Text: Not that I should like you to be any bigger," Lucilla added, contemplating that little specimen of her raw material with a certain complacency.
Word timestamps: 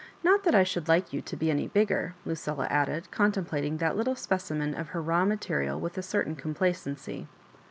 Not 0.23 0.43
that 0.45 0.55
I 0.55 0.63
should 0.63 0.87
like 0.87 1.13
you 1.13 1.21
to 1.21 1.35
be 1.35 1.51
any 1.51 1.67
bigger," 1.67 2.15
Lucilla 2.25 2.65
added, 2.71 3.11
contemplating 3.11 3.77
that 3.77 3.95
little 3.95 4.15
specimen 4.15 4.73
of 4.73 4.87
her 4.87 4.99
raw 4.99 5.25
material 5.25 5.79
with 5.79 5.95
a 5.95 6.01
certain 6.01 6.35
complacency. 6.35 7.27